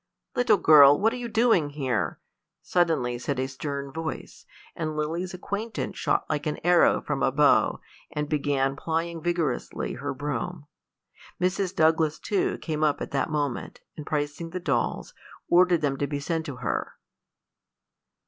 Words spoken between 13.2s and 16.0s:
moment, and pricing the dolls, ordered them